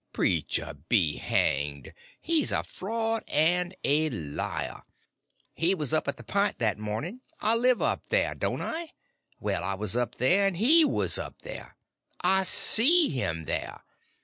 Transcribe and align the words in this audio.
"Preacher 0.13 0.73
be 0.89 1.17
hanged, 1.17 1.93
he's 2.19 2.51
a 2.51 2.63
fraud 2.63 3.23
and 3.27 3.75
a 3.83 4.09
liar. 4.09 4.81
He 5.53 5.75
was 5.75 5.93
up 5.93 6.07
at 6.07 6.17
the 6.17 6.23
Pint 6.23 6.57
that 6.57 6.79
mornin'. 6.79 7.21
I 7.39 7.53
live 7.53 7.83
up 7.83 8.07
there, 8.09 8.33
don't 8.33 8.63
I? 8.63 8.93
Well, 9.39 9.63
I 9.63 9.75
was 9.75 9.95
up 9.95 10.15
there, 10.15 10.47
and 10.47 10.57
he 10.57 10.83
was 10.83 11.19
up 11.19 11.43
there. 11.43 11.75
I 12.19 12.45
see 12.45 13.09
him 13.09 13.43
there. 13.43 13.83